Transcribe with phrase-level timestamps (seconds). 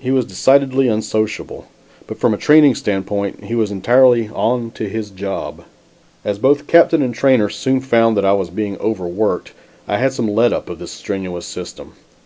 [0.00, 1.66] He was decidedly unsociable,
[2.06, 5.64] but from a training standpoint, he was entirely "on to his job."
[6.24, 9.52] As both captain and trainer soon found that I was being overworked,
[9.86, 11.92] I had some "let up" of this strenuous system.